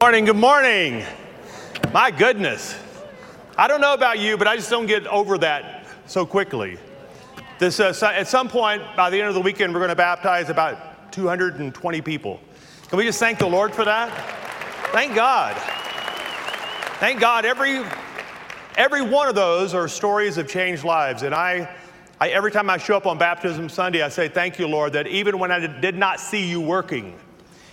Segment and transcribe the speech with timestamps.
[0.00, 1.04] Morning, good morning.
[1.92, 2.78] My goodness.
[3.56, 6.78] I don't know about you, but I just don't get over that so quickly.
[7.58, 10.50] This, uh, at some point, by the end of the weekend, we're going to baptize
[10.50, 12.38] about 220 people.
[12.86, 14.12] Can we just thank the Lord for that?
[14.92, 15.56] Thank God.
[17.00, 17.44] Thank God.
[17.44, 17.82] Every,
[18.76, 21.24] every one of those are stories of changed lives.
[21.24, 21.68] And I,
[22.20, 25.08] I, every time I show up on Baptism Sunday, I say, Thank you, Lord, that
[25.08, 27.18] even when I did not see you working,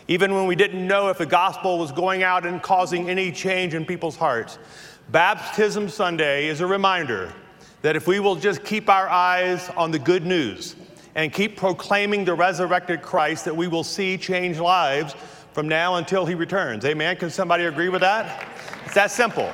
[0.08, 3.74] even when we didn't know if the gospel was going out and causing any change
[3.74, 4.60] in people's hearts.
[5.12, 7.34] Baptism Sunday is a reminder
[7.82, 10.76] that if we will just keep our eyes on the good news
[11.16, 15.16] and keep proclaiming the resurrected Christ, that we will see change lives
[15.54, 16.84] from now until he returns.
[16.86, 17.16] Amen.
[17.16, 18.48] Can somebody agree with that?
[18.86, 19.52] It's that simple.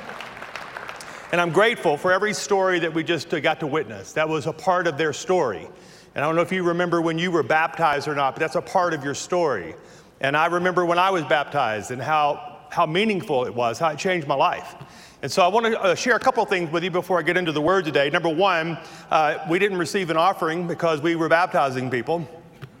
[1.30, 4.12] And I'm grateful for every story that we just uh, got to witness.
[4.12, 5.66] That was a part of their story.
[6.14, 8.56] And I don't know if you remember when you were baptized or not, but that's
[8.56, 9.74] a part of your story.
[10.22, 13.98] And I remember when I was baptized and how, how meaningful it was, how it
[13.98, 14.76] changed my life.
[15.20, 17.22] And so I want to uh, share a couple of things with you before I
[17.22, 18.08] get into the word today.
[18.08, 18.78] Number one,
[19.10, 22.26] uh, we didn't receive an offering because we were baptizing people.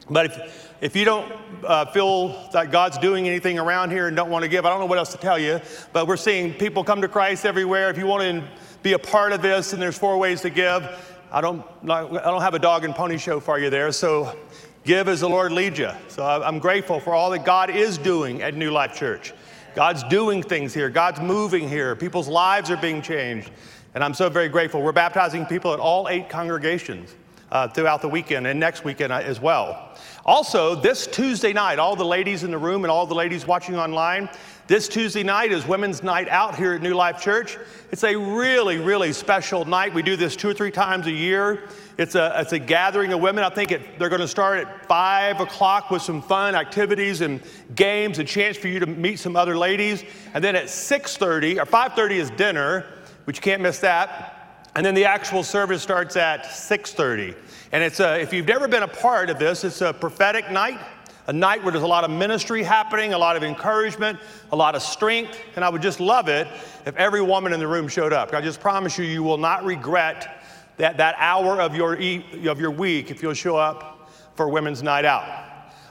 [0.08, 1.32] But if, if you don't
[1.64, 4.78] uh, feel that God's doing anything around here and don't want to give, I don't
[4.78, 5.60] know what else to tell you.
[5.92, 7.90] But we're seeing people come to Christ everywhere.
[7.90, 8.48] If you want to
[8.84, 10.88] be a part of this, and there's four ways to give.
[11.32, 13.90] I don't, I don't have a dog and pony show for you there.
[13.90, 14.36] So
[14.84, 15.90] Give as the Lord leads you.
[16.08, 19.32] So I'm grateful for all that God is doing at New Life Church.
[19.74, 23.50] God's doing things here, God's moving here, people's lives are being changed.
[23.94, 24.82] And I'm so very grateful.
[24.82, 27.14] We're baptizing people at all eight congregations
[27.52, 29.90] uh, throughout the weekend and next weekend uh, as well.
[30.24, 33.76] Also, this Tuesday night, all the ladies in the room and all the ladies watching
[33.76, 34.28] online,
[34.68, 37.58] this Tuesday night is Women's Night Out here at New Life Church.
[37.90, 39.92] It's a really, really special night.
[39.92, 41.68] We do this two or three times a year.
[41.98, 43.44] It's a, it's a gathering of women.
[43.44, 47.42] I think it, they're going to start at 5 o'clock with some fun activities and
[47.74, 50.04] games, a chance for you to meet some other ladies.
[50.32, 52.86] And then at 6.30, or 5.30 is dinner,
[53.24, 54.31] which you can't miss that.
[54.74, 57.36] And then the actual service starts at 6.30.
[57.72, 60.80] And it's a, if you've never been a part of this, it's a prophetic night
[61.28, 64.18] a night where there's a lot of ministry happening, a lot of encouragement,
[64.50, 66.48] a lot of strength, and I would just love it
[66.84, 68.34] if every woman in the room showed up.
[68.34, 70.42] I just promise you, you will not regret
[70.78, 75.04] that, that hour of your, of your week if you'll show up for Women's Night
[75.04, 75.24] Out.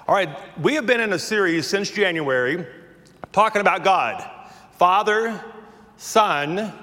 [0.08, 0.30] All right,
[0.62, 2.66] we have been in a series since January
[3.32, 4.30] talking about God
[4.74, 5.42] Father,
[5.96, 6.74] Son,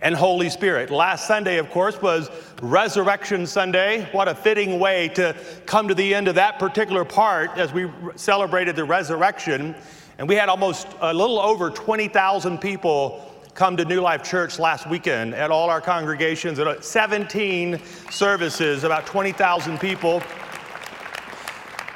[0.00, 0.90] and Holy Spirit.
[0.90, 2.30] Last Sunday, of course, was
[2.60, 4.08] Resurrection Sunday.
[4.12, 5.34] What a fitting way to
[5.64, 9.74] come to the end of that particular part as we celebrated the resurrection.
[10.18, 14.86] And we had almost a little over 20,000 people come to New Life Church last
[14.86, 17.80] weekend at all our congregations, at 17
[18.10, 20.22] services, about 20,000 people.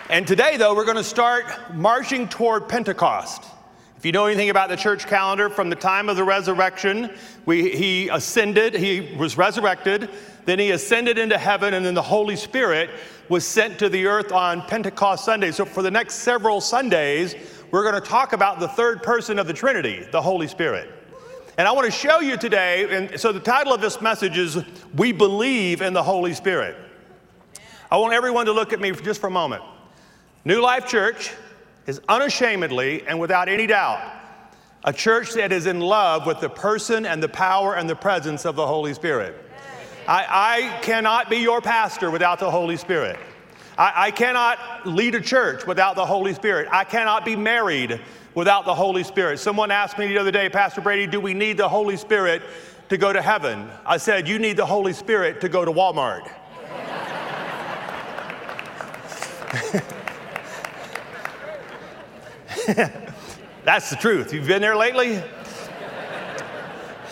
[0.08, 1.44] And today, though, we're going to start
[1.74, 3.49] marching toward Pentecost.
[4.00, 7.10] If you know anything about the church calendar, from the time of the resurrection,
[7.44, 10.08] we, he ascended, he was resurrected,
[10.46, 12.88] then he ascended into heaven, and then the Holy Spirit
[13.28, 15.52] was sent to the earth on Pentecost Sunday.
[15.52, 17.34] So, for the next several Sundays,
[17.70, 20.90] we're going to talk about the third person of the Trinity, the Holy Spirit.
[21.58, 24.64] And I want to show you today, and so the title of this message is
[24.96, 26.74] We Believe in the Holy Spirit.
[27.90, 29.62] I want everyone to look at me just for a moment.
[30.46, 31.34] New Life Church
[31.90, 34.00] is unashamedly and without any doubt
[34.84, 38.46] a church that is in love with the person and the power and the presence
[38.46, 39.34] of the Holy Spirit.
[40.08, 43.18] I, I cannot be your pastor without the Holy Spirit.
[43.76, 46.68] I, I cannot lead a church without the Holy Spirit.
[46.72, 48.00] I cannot be married
[48.34, 49.38] without the Holy Spirit.
[49.38, 52.40] Someone asked me the other day, Pastor Brady, do we need the Holy Spirit
[52.88, 53.68] to go to heaven?
[53.84, 56.30] I said, You need the Holy Spirit to go to Walmart.
[63.64, 64.32] That's the truth.
[64.32, 65.22] You've been there lately?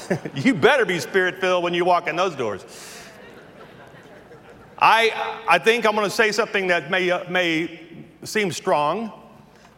[0.34, 2.64] you better be spirit filled when you walk in those doors.
[4.78, 7.80] I, I think I'm going to say something that may, uh, may
[8.22, 9.12] seem strong,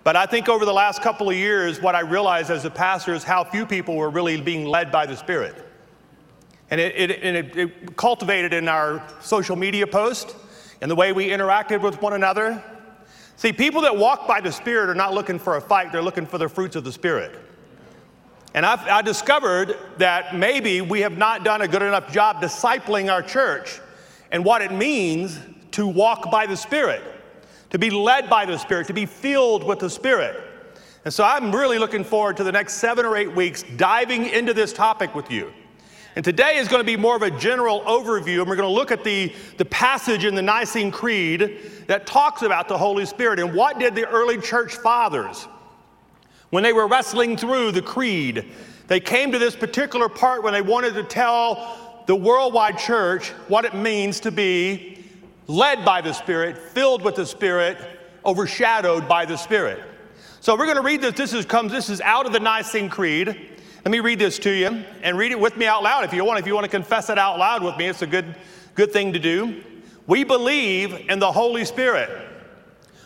[0.04, 3.14] but I think over the last couple of years, what I realized as a pastor
[3.14, 5.66] is how few people were really being led by the Spirit.
[6.70, 10.34] And it, it, and it, it cultivated in our social media posts
[10.80, 12.62] and the way we interacted with one another.
[13.40, 16.26] See, people that walk by the Spirit are not looking for a fight, they're looking
[16.26, 17.38] for the fruits of the Spirit.
[18.52, 23.10] And I've, I discovered that maybe we have not done a good enough job discipling
[23.10, 23.80] our church
[24.30, 25.40] and what it means
[25.70, 27.02] to walk by the Spirit
[27.70, 30.38] to be led by the Spirit, to be filled with the Spirit.
[31.06, 34.52] And so I'm really looking forward to the next seven or eight weeks diving into
[34.52, 35.50] this topic with you.
[36.16, 38.74] And today is going to be more of a general overview, and we're going to
[38.74, 43.38] look at the, the passage in the Nicene Creed that talks about the Holy Spirit
[43.38, 45.46] and what did the early church fathers,
[46.50, 48.50] when they were wrestling through the creed,
[48.88, 53.64] they came to this particular part when they wanted to tell the worldwide church what
[53.64, 55.04] it means to be
[55.46, 57.78] led by the Spirit, filled with the Spirit,
[58.26, 59.80] overshadowed by the Spirit.
[60.40, 61.14] So we're going to read this.
[61.14, 61.70] This is comes.
[61.70, 63.49] This is out of the Nicene Creed.
[63.84, 66.22] Let me read this to you and read it with me out loud if you
[66.22, 66.38] want.
[66.38, 68.36] If you want to confess it out loud with me, it's a good,
[68.74, 69.62] good thing to do.
[70.06, 72.10] We believe in the Holy Spirit,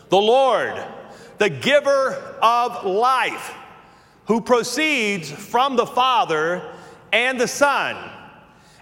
[0.09, 0.75] the Lord,
[1.37, 3.53] the giver of life,
[4.25, 6.61] who proceeds from the Father
[7.13, 7.95] and the Son.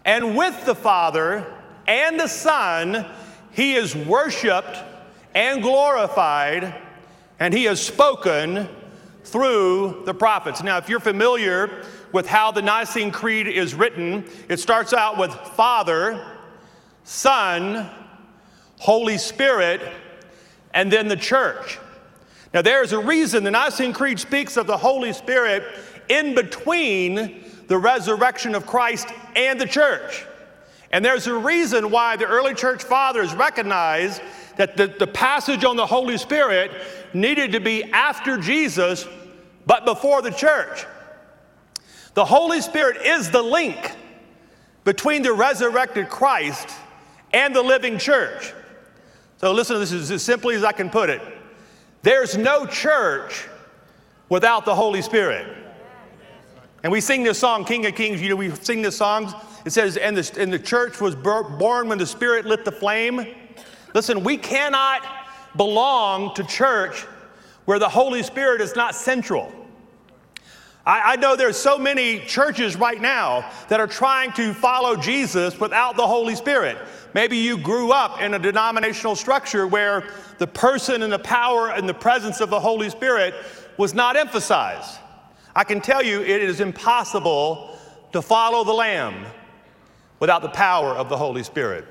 [0.03, 1.45] And with the Father
[1.87, 3.05] and the Son,
[3.51, 4.77] he is worshiped
[5.35, 6.73] and glorified,
[7.39, 8.67] and he has spoken
[9.23, 10.63] through the prophets.
[10.63, 15.31] Now, if you're familiar with how the Nicene Creed is written, it starts out with
[15.31, 16.25] Father,
[17.03, 17.89] Son,
[18.79, 19.81] Holy Spirit,
[20.73, 21.79] and then the church.
[22.53, 25.63] Now, there's a reason the Nicene Creed speaks of the Holy Spirit
[26.09, 30.25] in between the resurrection of Christ and the church.
[30.91, 34.21] And there's a reason why the early church fathers recognized
[34.57, 36.71] that the, the passage on the Holy Spirit
[37.13, 39.07] needed to be after Jesus,
[39.65, 40.85] but before the church.
[42.13, 43.95] The Holy Spirit is the link
[44.83, 46.69] between the resurrected Christ
[47.31, 48.53] and the living church.
[49.38, 51.21] So listen to this as simply as I can put it.
[52.01, 53.47] There's no church
[54.29, 55.57] without the Holy Spirit.
[56.83, 58.21] And we sing this song, King of Kings.
[58.21, 59.33] You know, we sing this song.
[59.65, 63.25] It says, and the, and the church was born when the Spirit lit the flame.
[63.93, 65.05] Listen, we cannot
[65.55, 67.05] belong to church
[67.65, 69.51] where the Holy Spirit is not central.
[70.85, 75.57] I, I, know there's so many churches right now that are trying to follow Jesus
[75.59, 76.77] without the Holy Spirit.
[77.13, 80.03] Maybe you grew up in a denominational structure where
[80.39, 83.33] the person and the power and the presence of the Holy Spirit
[83.77, 84.99] was not emphasized.
[85.55, 87.77] I can tell you it is impossible
[88.11, 89.25] to follow the Lamb
[90.19, 91.85] without the power of the Holy Spirit.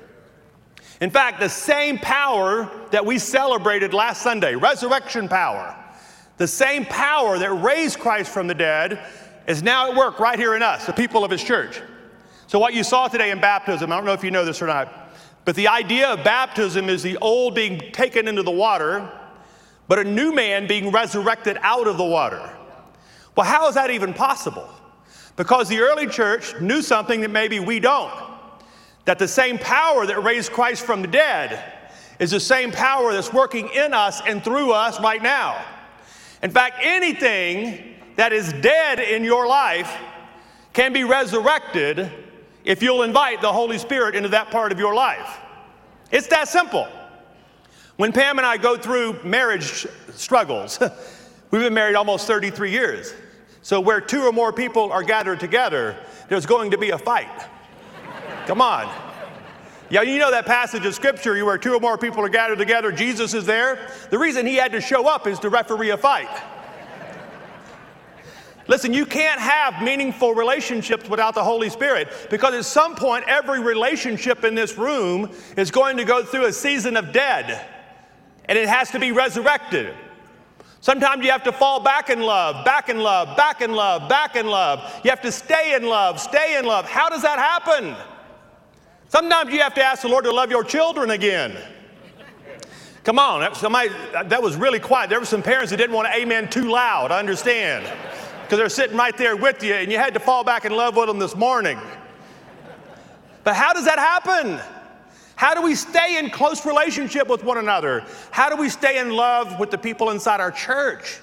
[1.01, 5.75] In fact, the same power that we celebrated last Sunday, resurrection power,
[6.37, 9.03] the same power that raised Christ from the dead
[9.47, 11.81] is now at work right here in us, the people of his church.
[12.47, 14.67] So, what you saw today in baptism, I don't know if you know this or
[14.67, 15.11] not,
[15.45, 19.09] but the idea of baptism is the old being taken into the water,
[19.87, 22.49] but a new man being resurrected out of the water.
[23.35, 24.69] Well, how is that even possible?
[25.35, 28.32] Because the early church knew something that maybe we don't
[29.05, 31.73] that the same power that raised Christ from the dead
[32.19, 35.63] is the same power that's working in us and through us right now.
[36.41, 39.91] In fact, anything that is dead in your life
[40.73, 42.11] can be resurrected
[42.63, 45.39] if you'll invite the Holy Spirit into that part of your life.
[46.11, 46.87] It's that simple.
[47.97, 50.79] When Pam and I go through marriage struggles,
[51.51, 53.13] we've been married almost 33 years.
[53.61, 55.97] So, where two or more people are gathered together,
[56.27, 57.29] there's going to be a fight.
[58.45, 58.93] Come on.
[59.89, 62.91] Yeah, you know that passage of scripture where two or more people are gathered together,
[62.91, 63.91] Jesus is there.
[64.09, 66.29] The reason he had to show up is to referee a fight.
[68.67, 73.59] Listen, you can't have meaningful relationships without the Holy Spirit because at some point, every
[73.59, 77.65] relationship in this room is going to go through a season of dead
[78.45, 79.93] and it has to be resurrected.
[80.79, 84.35] Sometimes you have to fall back in love, back in love, back in love, back
[84.35, 85.01] in love.
[85.03, 86.85] You have to stay in love, stay in love.
[86.85, 87.95] How does that happen?
[89.13, 91.55] Sometimes you have to ask the Lord to love your children again.
[93.03, 95.11] Come on, that, somebody, that was really quiet.
[95.11, 97.85] There were some parents that didn't want to amen too loud, I understand.
[98.41, 100.95] Because they're sitting right there with you and you had to fall back in love
[100.95, 101.77] with them this morning.
[103.43, 104.59] But how does that happen?
[105.35, 108.03] How do we stay in close relationship with one another?
[108.31, 111.19] How do we stay in love with the people inside our church?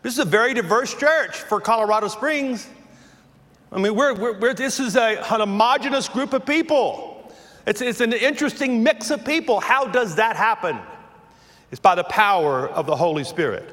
[0.00, 2.66] This is a very diverse church for Colorado Springs.
[3.70, 7.13] I mean, we're, we're, we're this is a, an homogenous group of people.
[7.66, 9.60] It's, it's an interesting mix of people.
[9.60, 10.78] How does that happen?
[11.70, 13.68] It's by the power of the Holy Spirit.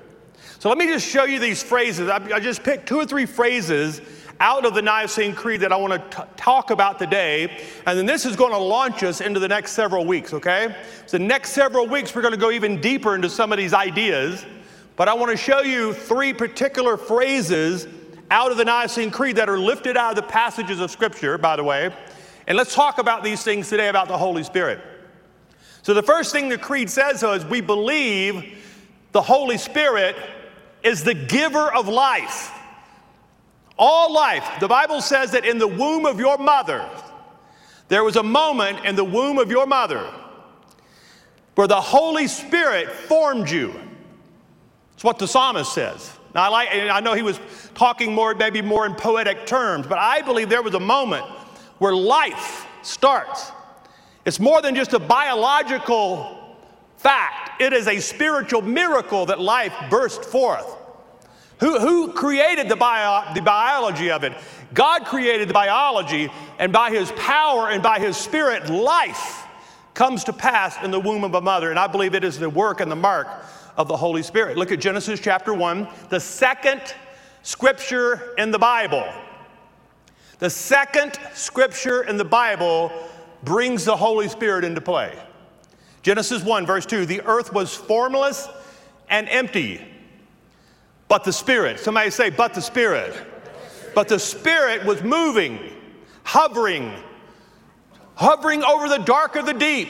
[0.59, 2.07] So let me just show you these phrases.
[2.07, 4.01] I, I just picked two or three phrases
[4.39, 7.61] out of the Nicene Creed that I want to talk about today.
[7.85, 10.75] And then this is going to launch us into the next several weeks, okay?
[11.05, 13.73] So, the next several weeks, we're going to go even deeper into some of these
[13.73, 14.45] ideas.
[14.95, 17.87] But I want to show you three particular phrases
[18.31, 21.55] out of the Nicene Creed that are lifted out of the passages of Scripture, by
[21.55, 21.93] the way,
[22.51, 24.81] and let's talk about these things today about the Holy Spirit.
[25.83, 28.61] So, the first thing the Creed says is we believe
[29.13, 30.17] the Holy Spirit
[30.83, 32.51] is the giver of life.
[33.79, 34.45] All life.
[34.59, 36.85] The Bible says that in the womb of your mother,
[37.87, 40.05] there was a moment in the womb of your mother
[41.55, 43.73] where the Holy Spirit formed you.
[44.95, 46.11] It's what the psalmist says.
[46.35, 47.39] Now, I, like, I know he was
[47.75, 51.25] talking more, maybe more in poetic terms, but I believe there was a moment
[51.81, 53.51] where life starts.
[54.23, 56.55] It's more than just a biological
[56.97, 60.77] fact, it is a spiritual miracle that life burst forth.
[61.59, 64.33] Who, who created the, bio, the biology of it?
[64.75, 69.43] God created the biology, and by his power and by his spirit, life
[69.95, 71.71] comes to pass in the womb of a mother.
[71.71, 73.27] And I believe it is the work and the mark
[73.75, 74.55] of the Holy Spirit.
[74.55, 76.93] Look at Genesis chapter 1, the second
[77.41, 79.11] scripture in the Bible.
[80.41, 82.91] The second scripture in the Bible
[83.43, 85.15] brings the Holy Spirit into play.
[86.01, 88.49] Genesis 1, verse 2 the earth was formless
[89.07, 89.85] and empty,
[91.07, 93.15] but the Spirit, somebody say, but the Spirit.
[93.93, 95.59] But the Spirit was moving,
[96.23, 96.91] hovering,
[98.15, 99.89] hovering over the dark of the deep.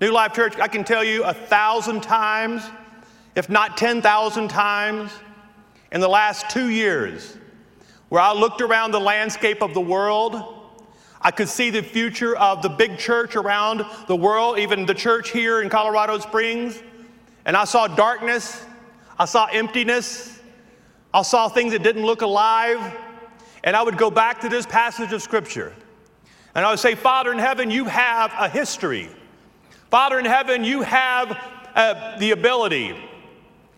[0.00, 2.64] New Life Church, I can tell you a thousand times,
[3.36, 5.12] if not 10,000 times,
[5.90, 7.36] in the last two years,
[8.12, 10.36] where I looked around the landscape of the world.
[11.18, 15.30] I could see the future of the big church around the world, even the church
[15.30, 16.82] here in Colorado Springs.
[17.46, 18.66] And I saw darkness
[19.18, 20.38] I saw emptiness.
[21.14, 22.94] I saw things that didn't look alive.
[23.64, 25.72] And I would go back to this passage of Scripture.
[26.54, 29.08] And I would say, Father in heaven, you have a history.
[29.90, 31.38] Father in heaven, you have
[31.74, 32.94] uh, the ability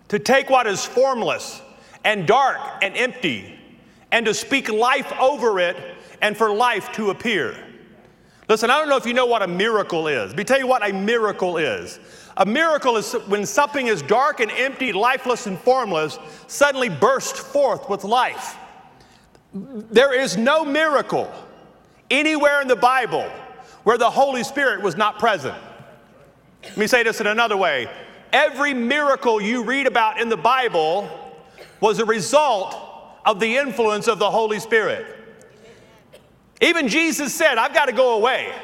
[0.09, 1.63] to take what is formless
[2.03, 3.61] and dark and empty
[4.15, 5.77] and to speak life over it
[6.23, 7.57] and for life to appear.
[8.49, 10.29] Listen, I don't know if you know what a miracle is.
[10.29, 11.99] Let me tell you what a miracle is.
[12.37, 17.91] A miracle is when something is dark and empty, lifeless and formless, suddenly bursts forth
[17.91, 18.57] with life.
[19.53, 21.33] There is no miracle
[22.09, 23.29] anywhere in the Bible
[23.83, 25.57] where the Holy Spirit was not present.
[26.63, 27.91] Let me say this in another way.
[28.33, 31.11] Every miracle you read about in the Bible
[31.81, 32.84] was a result
[33.25, 35.07] of the influence of the Holy Spirit.
[36.61, 38.55] Even Jesus said, I've got to go away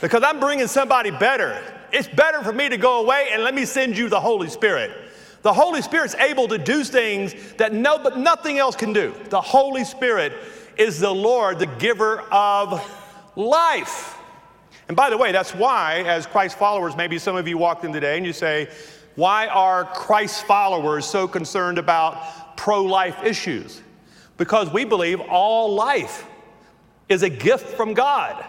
[0.00, 1.62] because I'm bringing somebody better.
[1.92, 4.90] It's better for me to go away and let me send you the Holy Spirit.
[5.42, 9.14] The Holy Spirit's able to do things that no, but nothing else can do.
[9.30, 10.32] The Holy Spirit
[10.76, 12.84] is the Lord, the giver of
[13.36, 14.16] life.
[14.88, 17.92] And by the way, that's why, as Christ followers, maybe some of you walked in
[17.92, 18.68] today and you say,
[19.14, 23.82] why are Christ followers so concerned about pro life issues?
[24.38, 26.26] Because we believe all life
[27.08, 28.44] is a gift from God.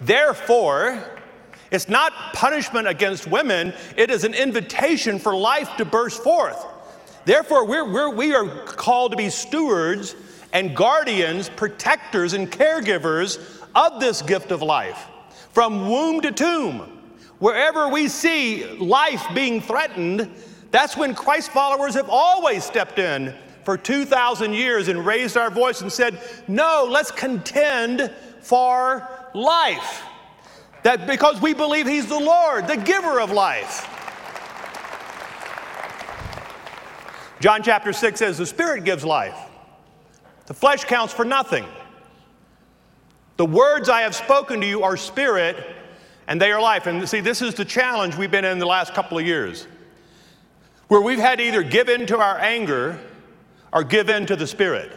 [0.00, 1.04] Therefore,
[1.70, 6.64] it's not punishment against women, it is an invitation for life to burst forth.
[7.24, 10.14] Therefore, we're, we're, we are called to be stewards
[10.52, 15.06] and guardians, protectors, and caregivers of this gift of life.
[15.52, 17.02] From womb to tomb,
[17.40, 20.30] wherever we see life being threatened,
[20.70, 23.34] that's when Christ followers have always stepped in
[23.66, 30.04] for 2,000 years and raised our voice and said, No, let's contend for life.
[30.84, 33.92] That because we believe He's the Lord, the giver of life.
[37.40, 39.36] John chapter 6 says, The Spirit gives life,
[40.46, 41.66] the flesh counts for nothing.
[43.36, 45.56] The words I have spoken to you are spirit
[46.28, 46.86] and they are life.
[46.86, 49.66] And see, this is the challenge we've been in the last couple of years,
[50.86, 53.00] where we've had to either give in to our anger
[53.72, 54.92] or give in to the Spirit.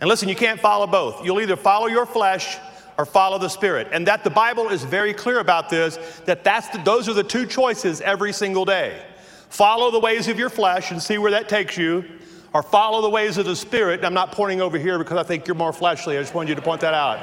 [0.00, 1.24] And listen, you can't follow both.
[1.24, 2.58] You'll either follow your flesh
[2.98, 3.88] or follow the Spirit.
[3.92, 7.24] And that the Bible is very clear about this, that that's the, those are the
[7.24, 9.02] two choices every single day.
[9.48, 12.04] Follow the ways of your flesh and see where that takes you,
[12.52, 14.00] or follow the ways of the Spirit.
[14.00, 16.18] And I'm not pointing over here because I think you're more fleshly.
[16.18, 17.20] I just wanted you to point that out.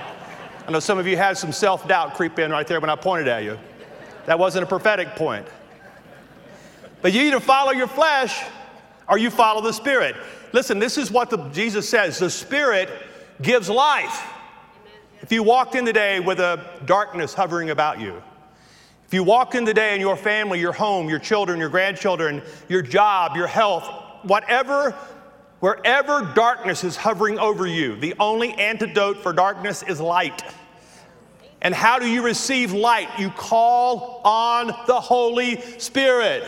[0.68, 2.96] I know some of you had some self doubt creep in right there when I
[2.96, 3.60] pointed at you.
[4.26, 5.46] That wasn't a prophetic point.
[7.02, 8.44] But you either follow your flesh
[9.08, 10.16] or you follow the Spirit.
[10.52, 12.90] Listen, this is what the, Jesus says the Spirit
[13.42, 14.24] gives life.
[15.22, 18.22] If you walked in today with a darkness hovering about you,
[19.08, 22.82] if you walked in today in your family, your home, your children, your grandchildren, your
[22.82, 23.84] job, your health,
[24.24, 24.92] whatever,
[25.60, 30.44] wherever darkness is hovering over you, the only antidote for darkness is light.
[31.62, 33.10] And how do you receive light?
[33.18, 36.44] You call on the Holy Spirit.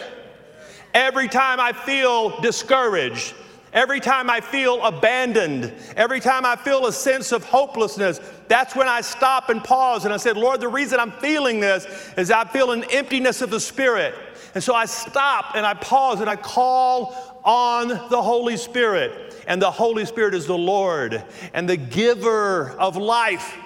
[0.98, 3.36] Every time I feel discouraged,
[3.74, 8.88] Every time I feel abandoned, every time I feel a sense of hopelessness, that's when
[8.88, 11.86] I stop and pause and I said, Lord, the reason I'm feeling this
[12.18, 14.16] is I feel an emptiness of the Spirit.
[14.56, 19.36] And so I stop and I pause and I call on the Holy Spirit.
[19.48, 21.24] And the Holy Spirit is the Lord
[21.54, 23.58] and the giver of life.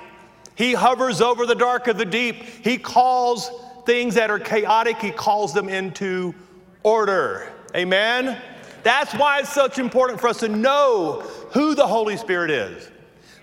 [0.55, 2.43] He hovers over the dark of the deep.
[2.43, 3.49] He calls
[3.85, 6.35] things that are chaotic, He calls them into
[6.83, 7.51] order.
[7.75, 8.41] Amen?
[8.83, 11.21] That's why it's such important for us to know
[11.51, 12.89] who the Holy Spirit is.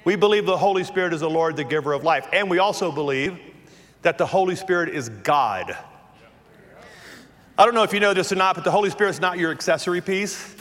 [0.05, 2.27] We believe the Holy Spirit is the Lord, the giver of life.
[2.33, 3.39] And we also believe
[4.03, 5.77] that the Holy Spirit is God.
[7.57, 9.39] I don't know if you know this or not, but the Holy Spirit is not
[9.39, 10.55] your accessory piece.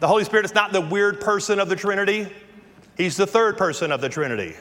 [0.00, 2.28] The Holy Spirit is not the weird person of the Trinity,
[2.96, 4.56] He's the third person of the Trinity.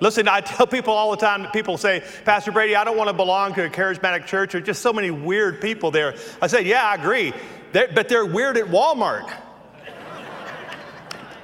[0.00, 3.14] Listen, I tell people all the time people say, Pastor Brady, I don't want to
[3.14, 4.52] belong to a charismatic church.
[4.52, 6.14] There's just so many weird people there.
[6.40, 7.32] I said, Yeah, I agree.
[7.72, 9.30] They're, but they're weird at Walmart.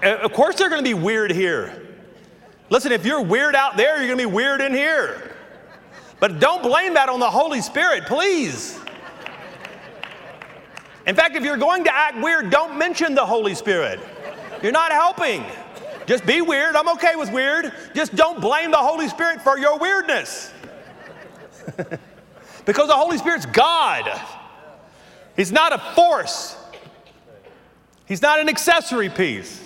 [0.02, 1.82] Uh, of course, they're going to be weird here.
[2.68, 5.34] Listen, if you're weird out there, you're going to be weird in here.
[6.20, 8.78] But don't blame that on the Holy Spirit, please.
[11.06, 13.98] In fact, if you're going to act weird, don't mention the Holy Spirit.
[14.62, 15.42] You're not helping.
[16.06, 16.76] Just be weird.
[16.76, 17.72] I'm okay with weird.
[17.94, 20.52] Just don't blame the Holy Spirit for your weirdness.
[22.64, 24.20] because the Holy Spirit's God.
[25.36, 26.56] He's not a force,
[28.06, 29.60] He's not an accessory piece.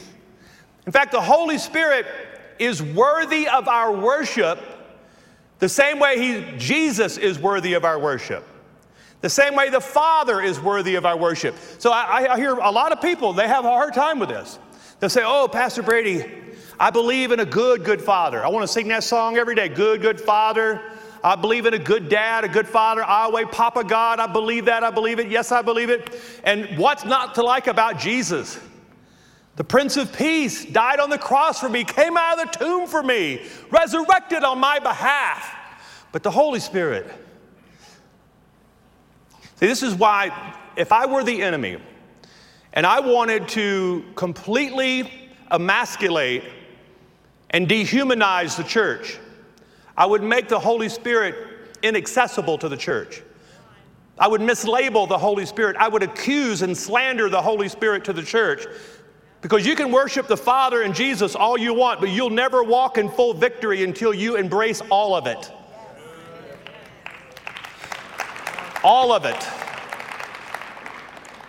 [0.86, 2.06] In fact, the Holy Spirit
[2.58, 4.58] is worthy of our worship
[5.58, 8.44] the same way he, Jesus is worthy of our worship.
[9.20, 11.56] The same way the Father is worthy of our worship.
[11.78, 14.58] So I, I hear a lot of people, they have a hard time with this.
[15.00, 16.24] They'll say, Oh, Pastor Brady,
[16.78, 18.44] I believe in a good, good father.
[18.44, 19.68] I want to sing that song every day.
[19.68, 20.80] Good, good father.
[21.22, 23.00] I believe in a good dad, a good father.
[23.00, 24.20] Yahweh, Papa God.
[24.20, 24.84] I believe that.
[24.84, 25.28] I believe it.
[25.28, 26.14] Yes, I believe it.
[26.44, 28.60] And what's not to like about Jesus?
[29.56, 32.86] The Prince of Peace died on the cross for me, came out of the tomb
[32.86, 35.52] for me, resurrected on my behalf.
[36.12, 37.10] But the Holy Spirit.
[39.56, 41.78] See, this is why if I were the enemy
[42.72, 45.10] and I wanted to completely
[45.50, 46.44] emasculate
[47.50, 49.18] and dehumanize the church,
[49.96, 51.34] I would make the Holy Spirit
[51.82, 53.22] inaccessible to the church.
[54.18, 55.76] I would mislabel the Holy Spirit.
[55.76, 58.66] I would accuse and slander the Holy Spirit to the church.
[59.40, 62.98] Because you can worship the Father and Jesus all you want, but you'll never walk
[62.98, 65.52] in full victory until you embrace all of it.
[68.82, 69.67] All of it.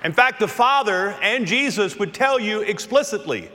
[0.09, 3.51] In fact, the Father and Jesus would tell you explicitly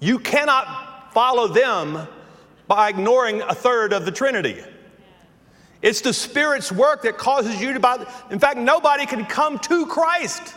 [0.00, 2.08] you cannot follow them
[2.66, 4.64] by ignoring a third of the Trinity.
[5.82, 8.06] It's the Spirit's work that causes you to, Buy.
[8.30, 10.54] in fact, nobody can come to Christ.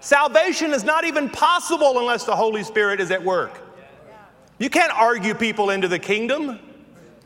[0.00, 3.62] Salvation is not even possible unless the Holy Spirit is at work.
[4.58, 6.58] You can't argue people into the kingdom.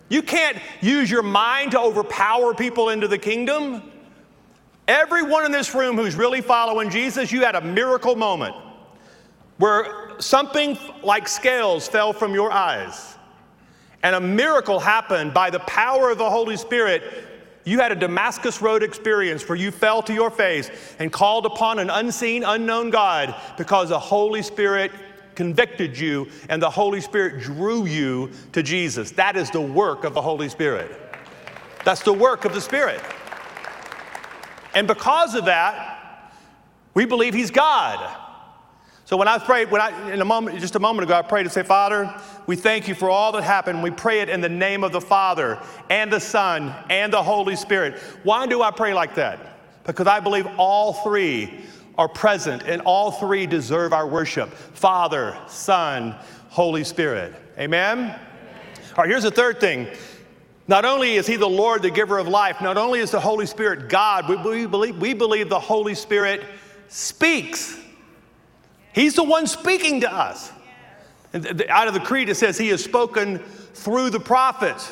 [0.09, 3.91] You can't use your mind to overpower people into the kingdom.
[4.89, 8.55] Everyone in this room who's really following Jesus, you had a miracle moment
[9.59, 13.17] where something like scales fell from your eyes
[14.03, 17.03] and a miracle happened by the power of the Holy Spirit.
[17.65, 20.71] You had a Damascus Road experience where you fell to your face
[21.01, 24.93] and called upon an unseen, unknown God because the Holy Spirit
[25.35, 29.11] convicted you and the Holy Spirit drew you to Jesus.
[29.13, 30.93] That is the work of the Holy Spirit.
[31.85, 33.01] That's the work of the Spirit.
[34.77, 36.31] And because of that,
[36.93, 38.15] we believe He's God.
[39.07, 41.45] So when I prayed, when I, in a moment, just a moment ago, I prayed
[41.45, 42.15] to say, Father,
[42.47, 43.83] we thank you for all that happened.
[43.83, 45.59] We pray it in the name of the Father
[45.89, 47.95] and the Son and the Holy Spirit.
[48.23, 49.39] Why do I pray like that?
[49.85, 51.65] Because I believe all three
[51.97, 56.15] are present and all three deserve our worship Father, Son,
[56.51, 57.33] Holy Spirit.
[57.59, 57.99] Amen?
[57.99, 58.21] Amen.
[58.91, 59.89] All right, here's the third thing
[60.69, 63.47] not only is He the Lord, the giver of life, not only is the Holy
[63.47, 66.45] Spirit God, we, believe, we believe the Holy Spirit
[66.89, 67.79] speaks.
[68.93, 70.51] He's the one speaking to us.
[71.69, 73.39] Out of the Creed, it says He has spoken
[73.75, 74.91] through the prophets.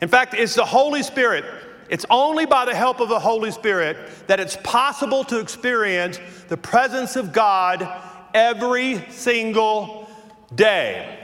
[0.00, 1.44] In fact, it's the Holy Spirit.
[1.90, 6.56] It's only by the help of the Holy Spirit that it's possible to experience the
[6.56, 7.88] presence of God
[8.34, 10.08] every single
[10.54, 11.17] day.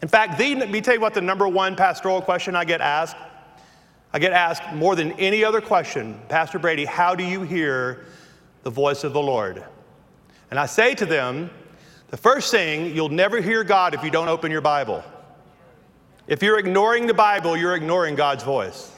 [0.00, 2.80] In fact, the, let me tell you what the number one pastoral question I get
[2.80, 3.16] asked.
[4.12, 8.06] I get asked more than any other question, Pastor Brady, how do you hear
[8.62, 9.62] the voice of the Lord?
[10.50, 11.50] And I say to them,
[12.08, 15.04] the first thing, you'll never hear God if you don't open your Bible.
[16.26, 18.92] If you're ignoring the Bible, you're ignoring God's voice.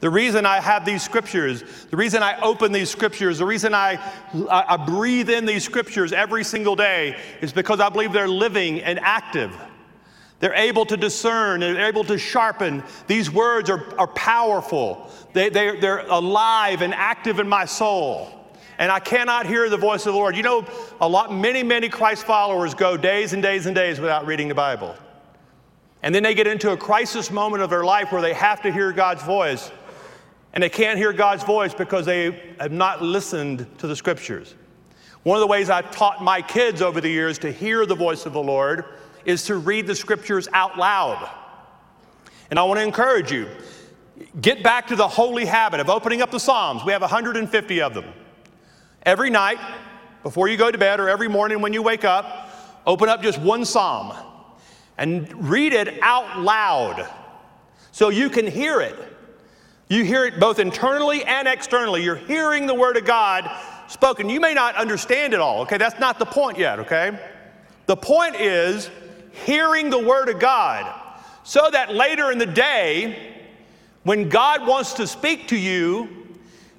[0.00, 3.98] The reason I have these scriptures, the reason I open these scriptures, the reason I,
[4.48, 9.00] I, breathe in these scriptures every single day is because I believe they're living and
[9.00, 9.52] active.
[10.40, 12.84] They're able to discern, they're able to sharpen.
[13.08, 18.34] These words are, are powerful, they, they, they're alive and active in my soul.
[18.78, 20.36] And I cannot hear the voice of the Lord.
[20.36, 20.64] You know,
[21.00, 24.54] a lot, many, many Christ followers go days and days and days without reading the
[24.54, 24.94] Bible.
[26.04, 28.70] And then they get into a crisis moment of their life where they have to
[28.70, 29.72] hear God's voice.
[30.52, 34.54] and they can't hear God's voice because they have not listened to the scriptures.
[35.22, 38.26] One of the ways I've taught my kids over the years to hear the voice
[38.26, 38.84] of the Lord
[39.28, 41.28] is to read the scriptures out loud.
[42.50, 43.46] And I want to encourage you
[44.40, 46.82] get back to the holy habit of opening up the Psalms.
[46.82, 48.06] We have 150 of them.
[49.02, 49.58] Every night,
[50.22, 53.38] before you go to bed, or every morning when you wake up, open up just
[53.38, 54.16] one Psalm
[54.96, 57.06] and read it out loud
[57.92, 58.96] so you can hear it.
[59.90, 62.02] You hear it both internally and externally.
[62.02, 63.50] You're hearing the Word of God
[63.88, 64.30] spoken.
[64.30, 65.76] You may not understand it all, okay?
[65.76, 67.18] That's not the point yet, okay?
[67.84, 68.90] The point is
[69.44, 70.92] hearing the Word of God
[71.42, 73.34] so that later in the day,
[74.02, 76.08] when God wants to speak to you,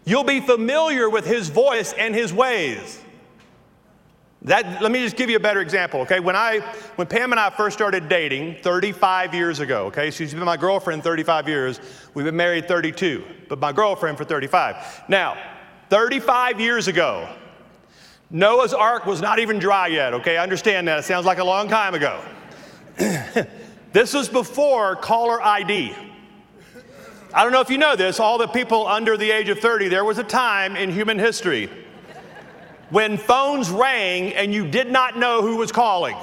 [0.06, 3.02] you'll be familiar with His voice and His ways.
[4.44, 6.22] That, let me just give you a better example, okay?
[6.22, 6.60] When, I,
[6.96, 10.12] when Pam and I first started dating 35 years ago, okay?
[10.12, 11.82] She's been my girlfriend 35 years.
[12.14, 15.04] We've been married 32, but my girlfriend for 35.
[15.10, 15.38] Now,
[15.90, 17.28] 35 years ago,
[18.30, 20.38] Noah's ark was not even dry yet, okay?
[20.38, 21.00] I understand that.
[21.00, 22.24] It sounds like a long time ago.
[23.94, 25.96] this was before caller ID.
[27.34, 29.88] I don't know if you know this, all the people under the age of 30,
[29.88, 31.70] there was a time in human history
[32.90, 36.18] when phones rang and you did not know who was calling.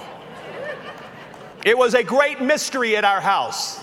[1.65, 3.81] It was a great mystery at our house.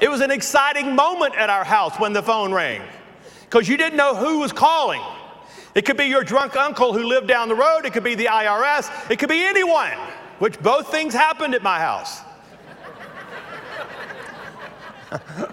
[0.00, 2.82] It was an exciting moment at our house when the phone rang
[3.42, 5.02] because you didn't know who was calling.
[5.74, 8.26] It could be your drunk uncle who lived down the road, it could be the
[8.26, 9.92] IRS, it could be anyone,
[10.38, 12.20] which both things happened at my house.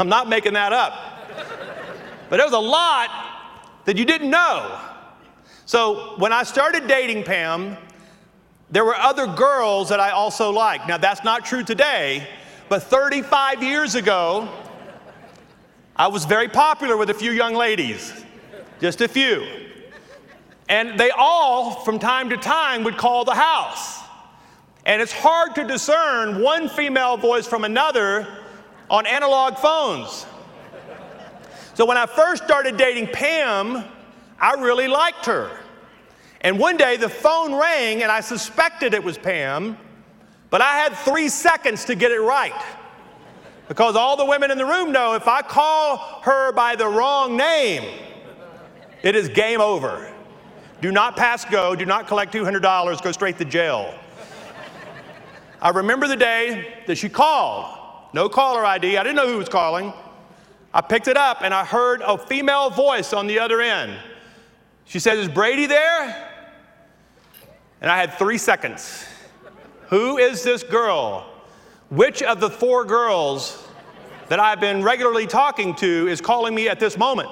[0.00, 0.94] I'm not making that up.
[2.28, 3.10] But there was a lot
[3.84, 4.80] that you didn't know.
[5.66, 7.76] So when I started dating Pam,
[8.70, 10.88] there were other girls that I also liked.
[10.88, 12.26] Now, that's not true today,
[12.68, 14.48] but 35 years ago,
[15.94, 18.12] I was very popular with a few young ladies,
[18.80, 19.46] just a few.
[20.70, 24.01] And they all, from time to time, would call the house.
[24.84, 28.26] And it's hard to discern one female voice from another
[28.90, 30.26] on analog phones.
[31.74, 33.84] So when I first started dating Pam,
[34.38, 35.50] I really liked her.
[36.40, 39.78] And one day the phone rang and I suspected it was Pam,
[40.50, 42.60] but I had three seconds to get it right.
[43.68, 47.36] Because all the women in the room know if I call her by the wrong
[47.36, 47.84] name,
[49.02, 50.12] it is game over.
[50.80, 53.94] Do not pass go, do not collect $200, go straight to jail.
[55.62, 57.78] I remember the day that she called.
[58.12, 58.96] No caller ID.
[58.96, 59.92] I didn't know who was calling.
[60.74, 63.96] I picked it up and I heard a female voice on the other end.
[64.86, 66.30] She said, Is Brady there?
[67.80, 69.06] And I had three seconds.
[69.86, 71.30] Who is this girl?
[71.90, 73.64] Which of the four girls
[74.28, 77.28] that I've been regularly talking to is calling me at this moment?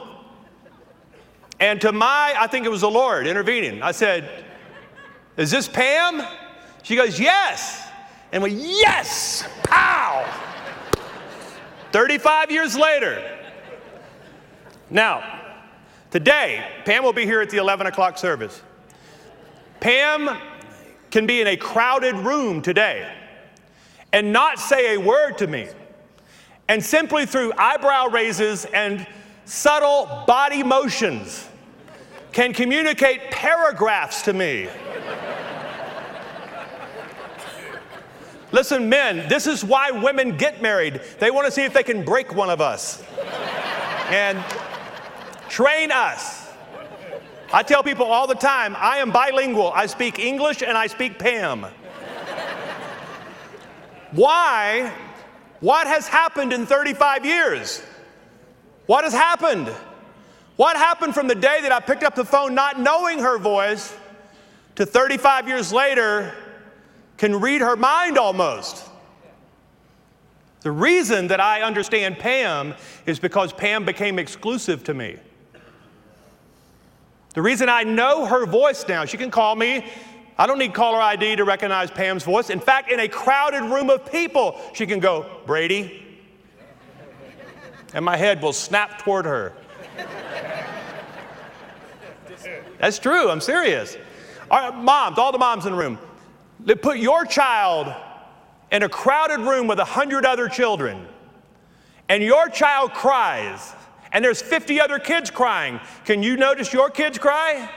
[1.58, 3.82] And to my, I think it was the Lord intervening.
[3.82, 4.44] I said,
[5.36, 6.24] Is this Pam?
[6.84, 7.88] She goes, Yes.
[8.32, 9.44] And we, Yes!
[9.64, 10.26] Pow!
[11.92, 13.38] 35 years later.
[14.88, 15.40] Now,
[16.10, 18.62] today, Pam will be here at the 11 o'clock service.
[19.80, 20.38] Pam
[21.10, 23.12] can be in a crowded room today
[24.12, 25.68] and not say a word to me.
[26.68, 29.06] And simply through eyebrow raises and
[29.44, 31.48] subtle body motions
[32.32, 34.68] can communicate paragraphs to me.
[38.52, 41.00] Listen, men, this is why women get married.
[41.18, 43.02] They want to see if they can break one of us
[44.08, 44.42] and
[45.48, 46.48] train us.
[47.52, 49.72] I tell people all the time I am bilingual.
[49.72, 51.66] I speak English and I speak Pam.
[54.12, 54.92] Why?
[55.60, 57.82] What has happened in 35 years?
[58.86, 59.68] What has happened?
[60.56, 63.94] What happened from the day that I picked up the phone not knowing her voice
[64.74, 66.34] to 35 years later
[67.20, 68.88] can read her mind almost.
[70.62, 72.72] The reason that I understand Pam
[73.04, 75.18] is because Pam became exclusive to me.
[77.34, 79.84] The reason I know her voice now, she can call me.
[80.38, 82.48] I don't need caller ID to recognize Pam's voice.
[82.48, 86.02] In fact, in a crowded room of people, she can go, Brady.
[87.92, 89.52] And my head will snap toward her.
[92.78, 93.98] That's true, I'm serious.
[94.50, 95.98] All right, moms, all the moms in the room,
[96.64, 97.94] that put your child
[98.70, 101.06] in a crowded room with a hundred other children,
[102.08, 103.74] and your child cries,
[104.12, 107.70] and there's 50 other kids crying, can you notice your kids cry?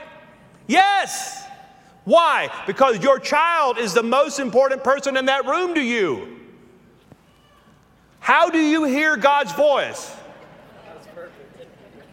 [0.66, 1.44] Yes.
[2.04, 2.50] Why?
[2.66, 6.40] Because your child is the most important person in that room to you.
[8.20, 10.14] How do you hear God's voice?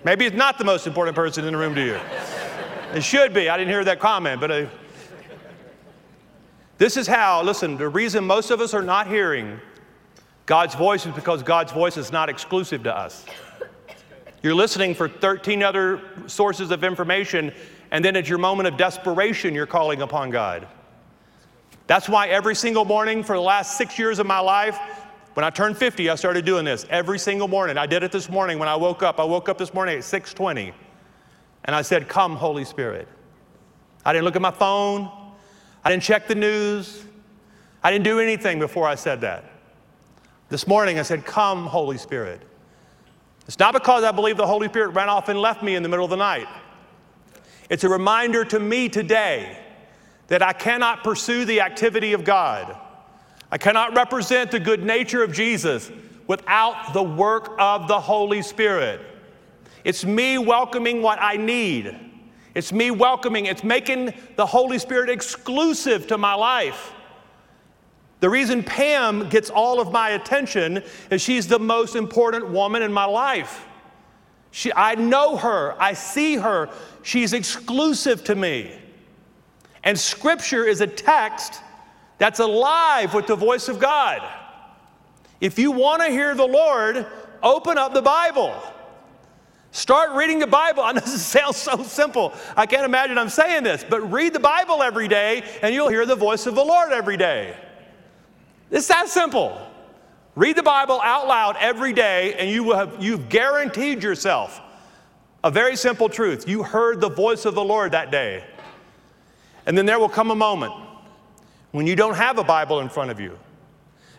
[0.03, 1.99] Maybe it's not the most important person in the room to you.
[2.93, 3.49] It should be.
[3.49, 4.65] I didn't hear that comment, but uh,
[6.81, 9.59] this is how, listen, the reason most of us are not hearing
[10.47, 13.23] God's voice is because God's voice is not exclusive to us.
[14.41, 17.53] You're listening for 13 other sources of information,
[17.91, 20.67] and then at your moment of desperation, you're calling upon God.
[21.85, 24.79] That's why every single morning for the last six years of my life,
[25.35, 27.77] when I turned 50, I started doing this every single morning.
[27.77, 29.19] I did it this morning when I woke up.
[29.19, 30.73] I woke up this morning at 6:20,
[31.63, 33.07] and I said, "Come, Holy Spirit."
[34.03, 35.20] I didn't look at my phone.
[35.83, 37.03] I didn't check the news.
[37.83, 39.45] I didn't do anything before I said that.
[40.49, 42.41] This morning I said, "Come, Holy Spirit."
[43.47, 45.89] It's not because I believe the Holy Spirit ran off and left me in the
[45.89, 46.47] middle of the night.
[47.69, 49.57] It's a reminder to me today
[50.27, 52.77] that I cannot pursue the activity of God
[53.51, 55.91] I cannot represent the good nature of Jesus
[56.25, 59.01] without the work of the Holy Spirit.
[59.83, 62.10] It's me welcoming what I need.
[62.53, 66.93] It's me welcoming, it's making the Holy Spirit exclusive to my life.
[68.19, 72.93] The reason Pam gets all of my attention is she's the most important woman in
[72.93, 73.65] my life.
[74.51, 76.69] She, I know her, I see her,
[77.03, 78.77] she's exclusive to me.
[79.83, 81.61] And Scripture is a text
[82.17, 84.21] that's alive with the voice of God.
[85.39, 87.07] If you want to hear the Lord,
[87.41, 88.53] open up the Bible.
[89.71, 90.83] Start reading the Bible.
[90.85, 92.33] I know this sounds so simple.
[92.55, 96.05] I can't imagine I'm saying this, but read the Bible every day and you'll hear
[96.05, 97.55] the voice of the Lord every day.
[98.69, 99.59] It's that simple.
[100.35, 104.61] Read the Bible out loud every day and you will have, you've guaranteed yourself
[105.43, 106.47] a very simple truth.
[106.47, 108.43] You heard the voice of the Lord that day.
[109.65, 110.73] And then there will come a moment
[111.71, 113.37] when you don't have a Bible in front of you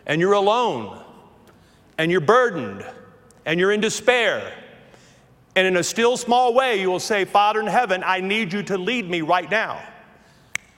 [0.05, 1.03] and you're alone
[1.97, 2.85] and you're burdened
[3.45, 4.62] and you're in despair.
[5.55, 8.63] And in a still small way, you will say, Father in heaven, I need you
[8.63, 9.81] to lead me right now.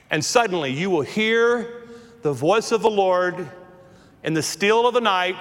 [0.10, 1.84] And suddenly you will hear
[2.22, 3.50] the voice of the Lord
[4.24, 5.36] in the still of the night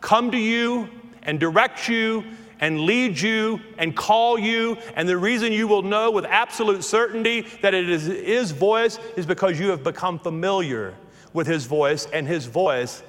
[0.00, 0.88] come to you
[1.22, 2.24] and direct you
[2.60, 4.76] and lead you and call you.
[4.94, 9.26] And the reason you will know with absolute certainty that it is His voice is
[9.26, 10.94] because you have become familiar
[11.32, 13.02] with His voice, and His voice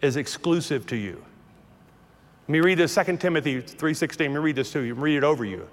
[0.00, 1.22] is exclusive to you.
[2.46, 4.32] Let me read this 2 Timothy 3:16.
[4.32, 5.68] Let me read this to you, read it over you.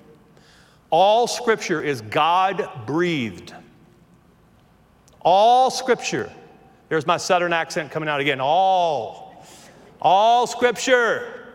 [0.89, 3.53] All scripture is God breathed.
[5.21, 6.31] All scripture.
[6.89, 8.41] There's my southern accent coming out again.
[8.41, 9.45] All.
[10.01, 11.51] All scripture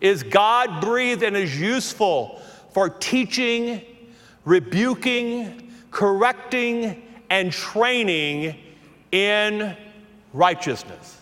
[0.00, 2.40] is God breathed and is useful
[2.72, 3.82] for teaching,
[4.44, 8.56] rebuking, correcting, and training
[9.12, 9.76] in
[10.32, 11.18] righteousness.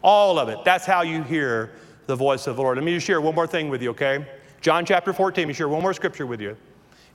[0.00, 0.58] All of it.
[0.64, 1.72] That's how you hear
[2.06, 2.76] the voice of the Lord.
[2.76, 4.26] Let me just share one more thing with you, okay?
[4.60, 6.56] John chapter 14, let me share one more scripture with you.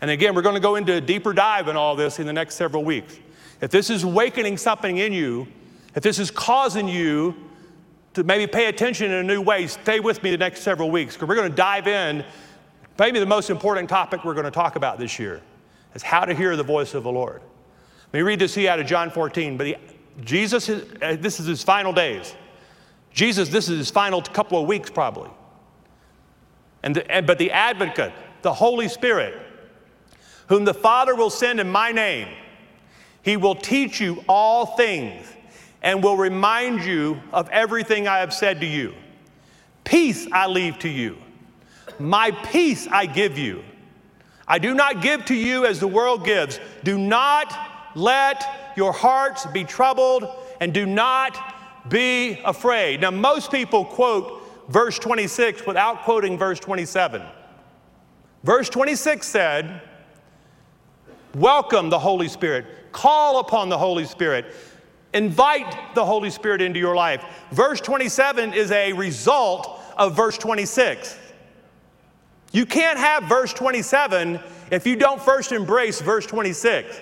[0.02, 2.34] And again, we're going to go into a deeper dive in all this in the
[2.34, 3.18] next several weeks.
[3.62, 5.48] If this is awakening something in you,
[5.96, 7.36] if this is causing you
[8.14, 11.16] to maybe pay attention in a new way, stay with me the next several weeks
[11.16, 12.24] because we're going to dive in.
[12.98, 15.42] Maybe the most important topic we're going to talk about this year
[15.94, 17.42] is how to hear the voice of the Lord.
[18.14, 19.58] Let me read this here out of John 14.
[19.58, 19.76] But he,
[20.24, 22.36] Jesus, uh, this is his final days.
[23.20, 25.30] Jesus, this is his final couple of weeks probably.
[26.84, 29.38] And, the, and but the advocate, the Holy Spirit,
[30.48, 32.30] whom the Father will send in my name,
[33.22, 35.28] he will teach you all things
[35.82, 38.96] and will remind you of everything I have said to you.
[39.84, 41.18] Peace I leave to you,
[42.00, 43.66] my peace I give you.
[44.48, 46.58] I do not give to you as the world gives.
[46.86, 47.54] Do not
[47.96, 50.26] let your hearts be troubled
[50.62, 51.59] and do not
[51.90, 53.02] be afraid.
[53.02, 57.22] Now, most people quote verse 26 without quoting verse 27.
[58.44, 59.82] Verse 26 said,
[61.36, 64.46] Welcome the Holy Spirit, call upon the Holy Spirit.
[65.14, 67.24] Invite the Holy Spirit into your life.
[67.52, 71.18] Verse 27 is a result of verse 26.
[72.52, 74.40] You can't have verse 27
[74.72, 77.02] if you don't first embrace verse 26.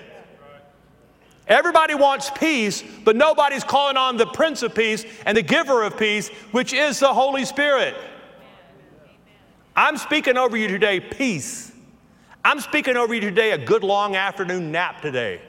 [1.48, 5.96] Everybody wants peace, but nobody's calling on the Prince of Peace and the giver of
[5.98, 7.96] peace, which is the Holy Spirit.
[9.74, 11.72] I'm speaking over you today peace.
[12.44, 15.40] I'm speaking over you today a good long afternoon nap today.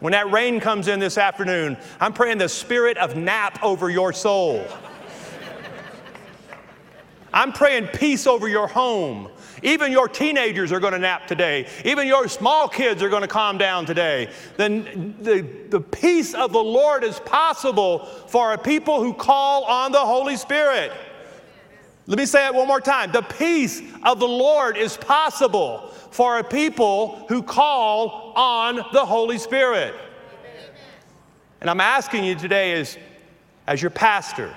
[0.00, 4.12] When that rain comes in this afternoon, I'm praying the spirit of nap over your
[4.12, 4.66] soul.
[7.32, 9.28] I'm praying peace over your home.
[9.64, 11.66] Even your teenagers are going to nap today.
[11.86, 14.30] Even your small kids are going to calm down today.
[14.58, 19.90] Then the, the peace of the Lord is possible for a people who call on
[19.90, 20.92] the Holy Spirit.
[22.06, 23.10] Let me say it one more time.
[23.10, 29.38] The peace of the Lord is possible for a people who call on the Holy
[29.38, 29.94] Spirit.
[31.62, 32.98] And I'm asking you today, as,
[33.66, 34.54] as your pastor,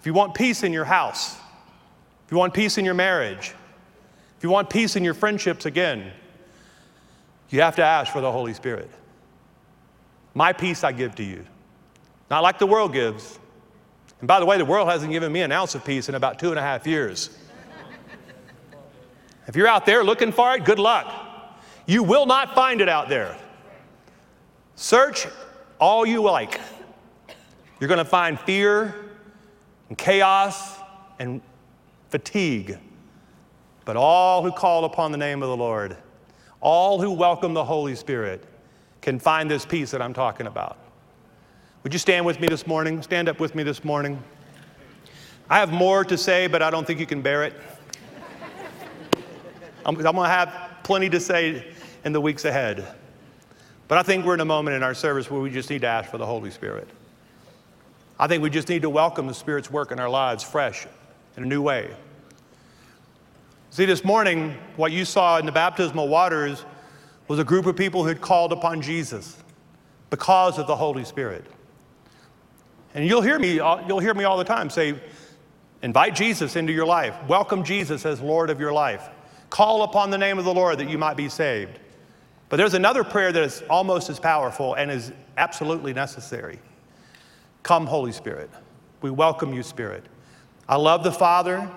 [0.00, 1.36] if you want peace in your house,
[2.26, 3.54] if you want peace in your marriage,
[4.42, 6.10] if you want peace in your friendships again,
[7.50, 8.90] you have to ask for the Holy Spirit.
[10.34, 11.46] My peace I give to you.
[12.28, 13.38] Not like the world gives.
[14.18, 16.40] And by the way, the world hasn't given me an ounce of peace in about
[16.40, 17.38] two and a half years.
[19.46, 21.06] if you're out there looking for it, good luck.
[21.86, 23.38] You will not find it out there.
[24.74, 25.28] Search
[25.78, 26.60] all you like.
[27.78, 28.92] You're going to find fear
[29.88, 30.80] and chaos
[31.20, 31.40] and
[32.10, 32.80] fatigue.
[33.84, 35.96] But all who call upon the name of the Lord,
[36.60, 38.44] all who welcome the Holy Spirit,
[39.00, 40.78] can find this peace that I'm talking about.
[41.82, 43.02] Would you stand with me this morning?
[43.02, 44.22] Stand up with me this morning.
[45.50, 47.54] I have more to say, but I don't think you can bear it.
[49.84, 51.72] I'm, I'm going to have plenty to say
[52.04, 52.86] in the weeks ahead.
[53.88, 55.88] But I think we're in a moment in our service where we just need to
[55.88, 56.88] ask for the Holy Spirit.
[58.18, 60.86] I think we just need to welcome the Spirit's work in our lives fresh
[61.36, 61.90] in a new way.
[63.72, 66.66] See, this morning, what you saw in the baptismal waters
[67.26, 69.42] was a group of people who had called upon Jesus
[70.10, 71.46] because of the Holy Spirit.
[72.92, 75.00] And you'll hear me, you'll hear me all the time say,
[75.80, 77.14] invite Jesus into your life.
[77.26, 79.08] Welcome Jesus as Lord of your life.
[79.48, 81.78] Call upon the name of the Lord that you might be saved.
[82.50, 86.58] But there's another prayer that is almost as powerful and is absolutely necessary.
[87.62, 88.50] Come, Holy Spirit.
[89.00, 90.04] We welcome you, Spirit.
[90.68, 91.70] I love the Father.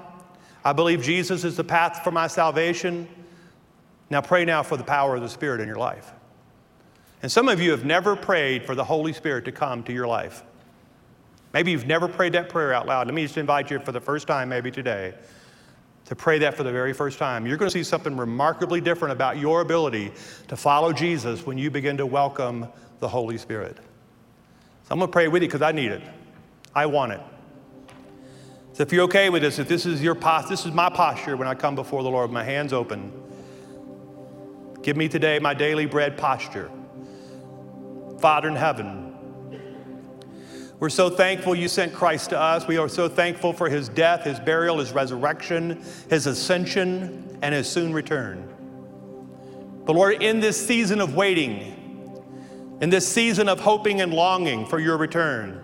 [0.65, 3.08] I believe Jesus is the path for my salvation.
[4.10, 6.12] Now pray now for the power of the Spirit in your life.
[7.21, 10.08] And some of you have never prayed for the Holy Spirit to come to your
[10.08, 10.43] life.
[11.54, 13.06] Maybe you've never prayed that prayer out loud.
[13.06, 15.13] Let me just invite you for the first time, maybe today,
[16.06, 17.45] to pray that for the very first time.
[17.45, 20.12] You're going to see something remarkably different about your ability
[20.47, 22.67] to follow Jesus when you begin to welcome
[22.99, 23.78] the Holy Spirit.
[23.78, 26.01] So I'm going to pray with you because I need it.
[26.73, 27.21] I want it.
[28.75, 31.38] So if you're okay with this, if this is your posture, this is my posture
[31.38, 33.09] when I come before the Lord, my hands open.
[34.81, 36.69] Give me today my daily bread posture.
[38.19, 39.15] Father in heaven,
[40.77, 42.67] we're so thankful you sent Christ to us.
[42.67, 47.69] We are so thankful for his death, his burial, his resurrection, his ascension, and his
[47.69, 48.45] soon return.
[49.85, 52.21] But Lord, in this season of waiting,
[52.81, 55.63] in this season of hoping and longing for your return,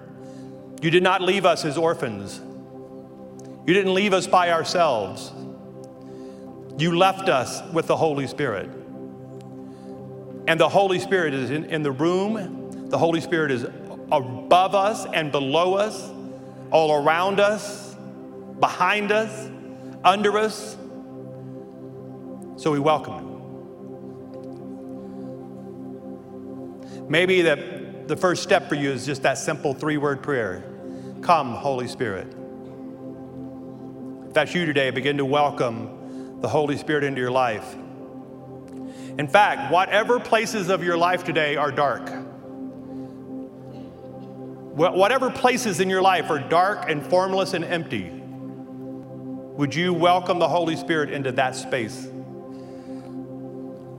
[0.82, 2.40] you did not leave us as orphans.
[3.72, 5.32] You didn't leave us by ourselves.
[6.78, 8.70] You left us with the Holy Spirit.
[10.46, 13.64] And the Holy Spirit is in, in the room, the Holy Spirit is
[14.12, 16.12] above us and below us,
[16.70, 17.96] all around us,
[18.60, 19.50] behind us,
[20.04, 20.76] under us.
[22.58, 23.32] So we welcome him.
[27.08, 30.62] Maybe the, the first step for you is just that simple three word prayer
[31.22, 32.41] Come, Holy Spirit.
[34.32, 37.76] If that's you today, begin to welcome the Holy Spirit into your life.
[39.18, 42.10] In fact, whatever places of your life today are dark,
[44.74, 50.48] whatever places in your life are dark and formless and empty, would you welcome the
[50.48, 52.08] Holy Spirit into that space?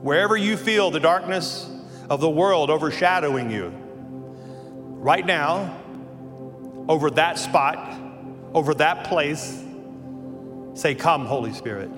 [0.01, 1.69] Wherever you feel the darkness
[2.09, 3.71] of the world overshadowing you,
[4.97, 5.79] right now,
[6.89, 7.95] over that spot,
[8.55, 9.62] over that place,
[10.73, 11.89] say, Come, Holy Spirit.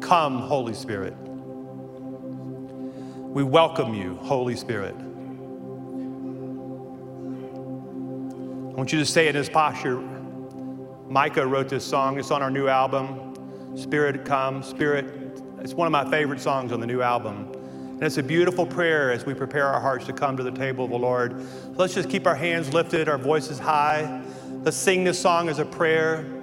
[0.00, 1.14] Come, Holy Spirit.
[3.30, 4.94] We welcome you, Holy Spirit.
[8.70, 10.00] I want you to stay in this posture.
[11.08, 12.18] Micah wrote this song.
[12.18, 15.40] It's on our new album, Spirit Come, Spirit.
[15.60, 17.52] It's one of my favorite songs on the new album.
[17.52, 20.86] And it's a beautiful prayer as we prepare our hearts to come to the table
[20.86, 21.38] of the Lord.
[21.40, 24.22] So let's just keep our hands lifted, our voices high.
[24.62, 26.39] Let's sing this song as a prayer.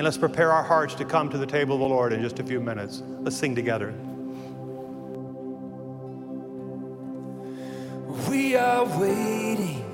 [0.00, 2.38] And let's prepare our hearts to come to the table of the Lord in just
[2.38, 3.02] a few minutes.
[3.20, 3.92] Let's sing together.
[8.26, 9.84] We are waiting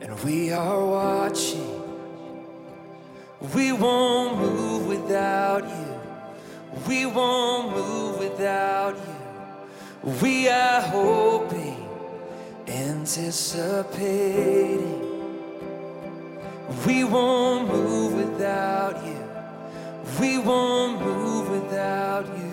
[0.00, 1.82] and we are watching.
[3.52, 6.00] We won't move without you.
[6.86, 9.16] We won't move without you.
[10.22, 11.84] We are hoping,
[12.68, 15.11] anticipating.
[16.86, 19.22] We won't move without you.
[20.20, 22.51] We won't move without you.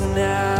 [0.00, 0.51] now.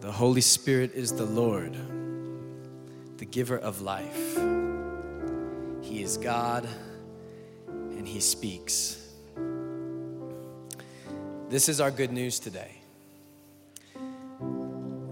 [0.00, 1.76] The Holy Spirit is the Lord,
[3.18, 4.36] the giver of life.
[5.82, 6.68] He is God
[7.70, 9.08] and He speaks.
[11.48, 12.82] This is our good news today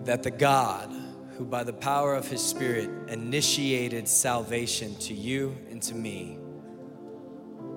[0.05, 0.93] that the God
[1.37, 6.39] who, by the power of His Spirit, initiated salvation to you and to me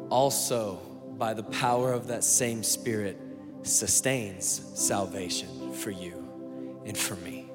[0.09, 0.77] also,
[1.17, 3.17] by the power of that same Spirit,
[3.63, 7.49] sustains salvation for you and for me.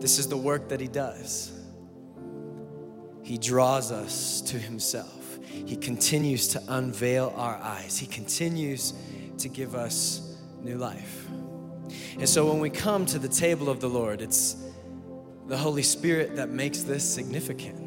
[0.00, 1.52] This is the work that He does.
[3.22, 5.38] He draws us to Himself.
[5.46, 7.98] He continues to unveil our eyes.
[7.98, 8.94] He continues
[9.38, 11.26] to give us new life.
[12.18, 14.56] And so when we come to the table of the Lord, it's
[15.46, 17.82] the Holy Spirit that makes this significant.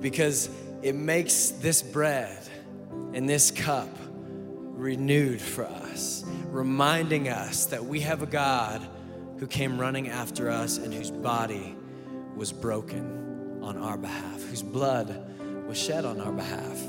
[0.00, 0.48] Because
[0.82, 2.38] it makes this bread
[3.12, 3.88] and this cup
[4.80, 8.86] renewed for us, reminding us that we have a God
[9.38, 11.76] who came running after us and whose body
[12.34, 15.26] was broken on our behalf, whose blood
[15.66, 16.80] was shed on our behalf.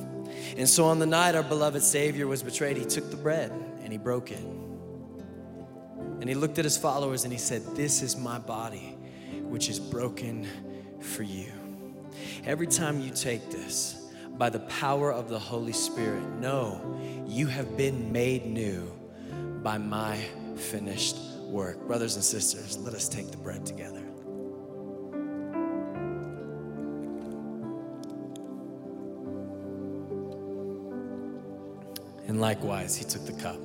[0.57, 3.51] And so on the night our beloved Savior was betrayed, he took the bread
[3.83, 4.43] and he broke it.
[6.21, 8.97] And he looked at his followers and he said, This is my body,
[9.43, 10.47] which is broken
[11.01, 11.60] for you.
[12.45, 14.01] Every time you take this,
[14.37, 18.91] by the power of the Holy Spirit, know you have been made new
[19.61, 20.17] by my
[20.55, 21.85] finished work.
[21.85, 24.03] Brothers and sisters, let us take the bread together.
[32.27, 33.59] And likewise, he took the cup.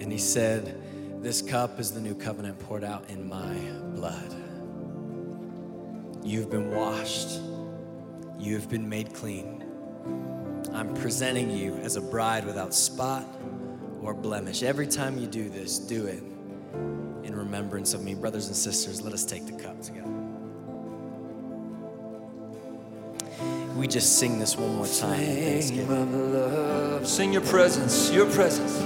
[0.00, 0.80] And he said,
[1.22, 3.56] This cup is the new covenant poured out in my
[3.94, 4.45] blood.
[6.26, 7.40] You've been washed,
[8.36, 9.62] you have been made clean.
[10.74, 13.24] I'm presenting you as a bride without spot
[14.02, 14.64] or blemish.
[14.64, 16.24] Every time you do this, do it
[17.22, 18.14] in remembrance of me.
[18.14, 20.10] Brothers and sisters, let us take the cup together.
[23.76, 25.20] We just sing this one more time.
[25.20, 25.96] in Name Thanksgiving.
[25.96, 27.06] of love.
[27.06, 28.82] Sing your presence, your presence.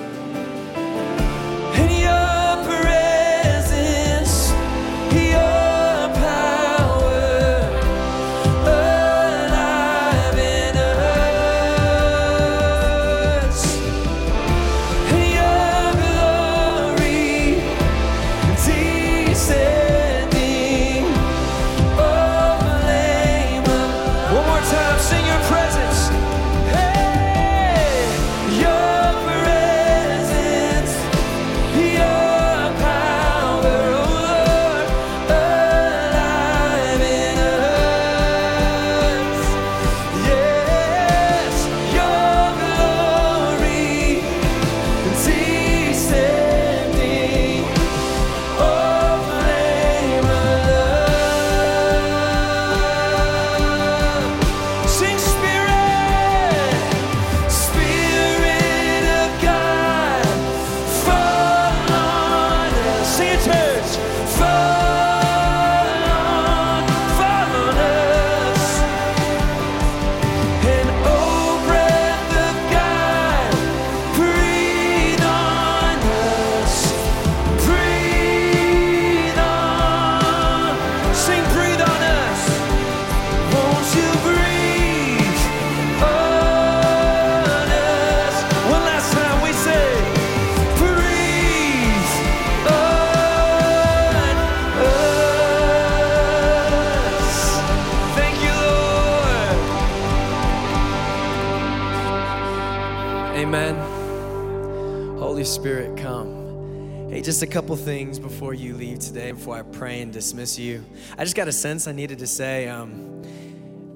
[107.40, 110.84] Just a couple things before you leave today, before I pray and dismiss you.
[111.16, 113.22] I just got a sense I needed to say um,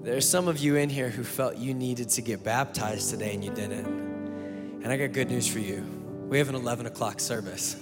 [0.03, 3.45] there's some of you in here who felt you needed to get baptized today and
[3.45, 3.85] you didn't.
[4.83, 5.85] And I got good news for you.
[6.31, 7.77] We have an 11 o'clock service.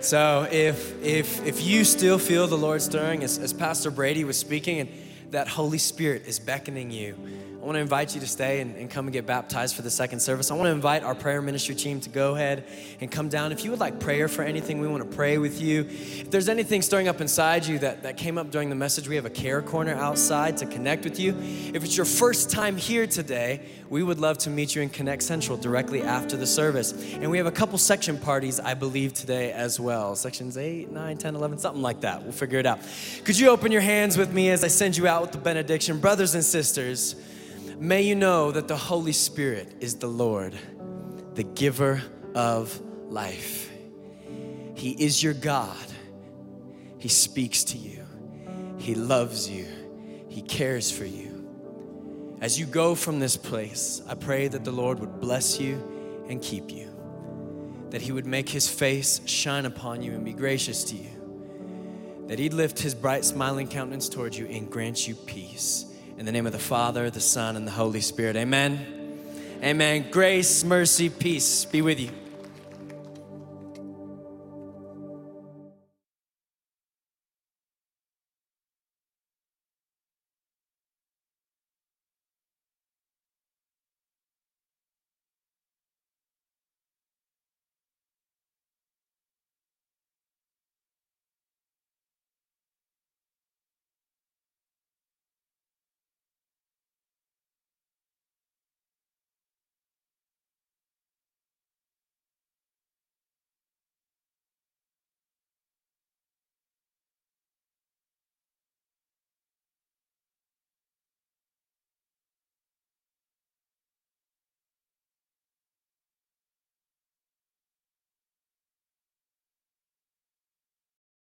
[0.00, 4.38] So if if if you still feel the Lord stirring, as, as Pastor Brady was
[4.38, 4.88] speaking, and
[5.32, 7.14] that Holy Spirit is beckoning you,
[7.62, 9.90] I want to invite you to stay and, and come and get baptized for the
[9.90, 10.50] second service.
[10.50, 12.64] I want to invite our prayer ministry team to go ahead
[13.00, 13.52] and come down.
[13.52, 15.82] If you would like prayer for anything, we want to pray with you.
[15.82, 19.14] If there's anything stirring up inside you that, that came up during the message, we
[19.14, 21.36] have a care corner outside to connect with you.
[21.72, 25.22] If it's your first time here today, we would love to meet you in Connect
[25.22, 27.14] Central directly after the service.
[27.14, 30.16] And we have a couple section parties, I believe, today as well.
[30.16, 32.24] Sections 8, 9, 10, 11, something like that.
[32.24, 32.80] We'll figure it out.
[33.22, 36.00] Could you open your hands with me as I send you out with the benediction?
[36.00, 37.14] Brothers and sisters,
[37.82, 40.54] may you know that the Holy Spirit is the Lord,
[41.34, 42.00] the giver
[42.34, 43.70] of life.
[44.76, 45.76] He is your God.
[46.98, 48.06] He speaks to you.
[48.78, 49.66] He loves you.
[50.28, 51.32] He cares for you.
[52.40, 56.40] As you go from this place, I pray that the Lord would bless you and
[56.40, 56.92] keep you,
[57.90, 62.38] that He would make His face shine upon you and be gracious to you, that
[62.38, 65.91] He'd lift His bright, smiling countenance towards you and grant you peace.
[66.18, 68.36] In the name of the Father, the Son, and the Holy Spirit.
[68.36, 69.18] Amen.
[69.62, 70.06] Amen.
[70.10, 72.10] Grace, mercy, peace be with you.